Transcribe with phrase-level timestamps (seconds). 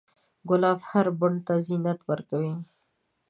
[0.49, 2.53] ګلاب هر بڼ ته زینت ورکوي.